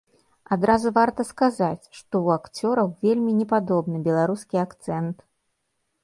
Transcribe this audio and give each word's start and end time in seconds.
Адразу 0.53 0.87
варта 0.99 1.21
сказаць, 1.31 1.85
што 1.97 2.13
ў 2.25 2.33
акцёраў 2.37 2.87
вельмі 3.07 3.31
не 3.41 3.45
падобны 3.53 3.97
беларускі 4.09 4.55
акцэнт. 4.65 5.17